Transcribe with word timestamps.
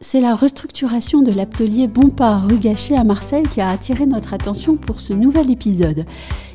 c'est 0.00 0.20
la 0.20 0.34
restructuration 0.34 1.22
de 1.22 1.32
l'atelier 1.32 1.86
Bompard 1.86 2.46
rue 2.46 2.58
Gachet 2.58 2.96
à 2.96 3.04
Marseille 3.04 3.46
qui 3.50 3.62
a 3.62 3.70
attiré 3.70 4.04
notre 4.04 4.34
attention 4.34 4.76
pour 4.76 5.00
ce 5.00 5.14
nouvel 5.14 5.50
épisode. 5.50 6.04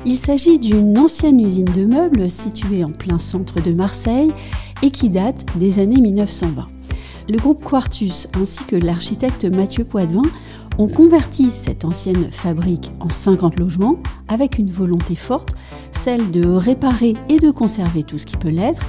Il 0.06 0.14
s'agit 0.14 0.60
d'une 0.60 0.96
ancienne 0.96 1.40
usine 1.40 1.64
de 1.64 1.84
meubles 1.84 2.30
située 2.30 2.84
en 2.84 2.90
plein 2.90 3.18
centre 3.18 3.60
de 3.60 3.72
Marseille 3.72 4.32
et 4.82 4.90
qui 4.90 5.10
date 5.10 5.44
des 5.56 5.80
années 5.80 6.00
1920. 6.00 6.66
Le 7.28 7.38
groupe 7.38 7.64
Quartus 7.64 8.28
ainsi 8.40 8.64
que 8.64 8.76
l'architecte 8.76 9.44
Mathieu 9.44 9.84
Poitvin 9.84 10.22
ont 10.78 10.88
converti 10.88 11.50
cette 11.50 11.84
ancienne 11.84 12.30
fabrique 12.30 12.92
en 13.00 13.10
50 13.10 13.58
logements 13.58 13.96
avec 14.28 14.58
une 14.58 14.70
volonté 14.70 15.16
forte, 15.16 15.50
celle 15.90 16.30
de 16.30 16.46
réparer 16.46 17.14
et 17.28 17.38
de 17.38 17.50
conserver 17.50 18.04
tout 18.04 18.18
ce 18.18 18.26
qui 18.26 18.36
peut 18.36 18.50
l'être 18.50 18.82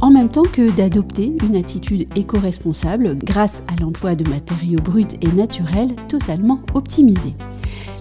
en 0.00 0.10
même 0.10 0.30
temps 0.30 0.42
que 0.42 0.70
d'adopter 0.70 1.32
une 1.42 1.56
attitude 1.56 2.06
éco-responsable 2.16 3.16
grâce 3.18 3.62
à 3.68 3.80
l'emploi 3.80 4.14
de 4.14 4.28
matériaux 4.28 4.80
bruts 4.80 5.06
et 5.20 5.28
naturels 5.28 5.94
totalement 6.08 6.60
optimisés. 6.74 7.34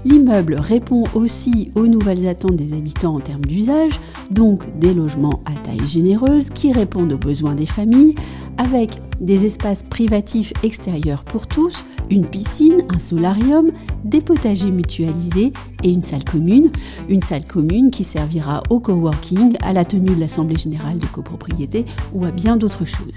L'immeuble 0.06 0.56
répond 0.56 1.04
aussi 1.14 1.72
aux 1.76 1.88
nouvelles 1.88 2.28
attentes 2.28 2.56
des 2.56 2.74
habitants 2.74 3.16
en 3.16 3.20
termes 3.20 3.46
d'usage, 3.46 4.00
donc 4.32 4.64
des 4.80 4.94
logements 4.94 5.42
à 5.46 5.52
taille 5.60 5.88
généreuse 5.88 6.50
qui 6.50 6.72
répondent 6.72 7.12
aux 7.12 7.18
besoins 7.18 7.56
des 7.56 7.66
familles, 7.66 8.16
avec 8.58 9.02
des 9.20 9.46
espaces 9.46 9.84
privatifs 9.84 10.54
extérieurs 10.64 11.24
pour 11.24 11.48
tous, 11.48 11.84
une 12.10 12.26
piscine, 12.26 12.84
un 12.90 13.00
solarium, 13.00 13.72
des 14.04 14.22
potagers 14.22 14.72
mutualisés 14.72 15.54
et 15.84 15.90
une 15.90 16.02
salle 16.02 16.24
commune. 16.24 16.72
Une 17.10 17.22
salle 17.22 17.46
commune 17.46 17.92
qui 17.92 18.04
servira 18.04 18.64
au 18.70 18.80
coworking, 18.80 19.58
à 19.62 19.74
la 19.74 19.86
tenue 19.86 20.16
de 20.16 20.20
l'Assemblée 20.20 20.58
générale 20.58 21.00
de 21.00 21.06
copropriété 21.06 21.86
ou 22.14 22.26
à 22.26 22.32
bien 22.32 22.58
d'autres 22.58 22.86
choses. 22.86 23.14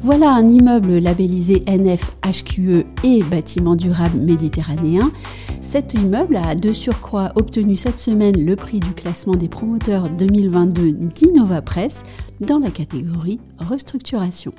Voilà 0.00 0.32
un 0.32 0.48
immeuble 0.48 0.98
labellisé 0.98 1.62
NFHQE 1.68 2.86
et 3.04 3.22
bâtiment 3.22 3.76
durable 3.76 4.18
méditerranéen. 4.18 5.12
Cet 5.62 5.94
immeuble 5.94 6.36
a 6.36 6.56
de 6.56 6.72
surcroît 6.72 7.30
obtenu 7.36 7.76
cette 7.76 8.00
semaine 8.00 8.44
le 8.44 8.56
prix 8.56 8.80
du 8.80 8.90
classement 8.90 9.36
des 9.36 9.48
promoteurs 9.48 10.10
2022 10.10 10.90
d'Innova 10.92 11.62
Press 11.62 12.02
dans 12.40 12.58
la 12.58 12.70
catégorie 12.70 13.38
restructuration. 13.58 14.52